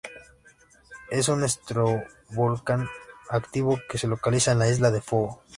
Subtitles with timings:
[1.11, 2.87] Es un estratovolcán
[3.29, 5.43] activo que se localiza en la isla de Fogo.